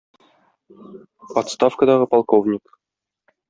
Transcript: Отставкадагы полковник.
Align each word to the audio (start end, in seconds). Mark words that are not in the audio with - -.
Отставкадагы 1.41 2.07
полковник. 2.07 2.77